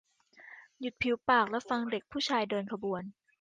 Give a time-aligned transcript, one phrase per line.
[0.79, 3.03] หยุดผิวปากและฟังเด็กผู้ชายเดินขบวน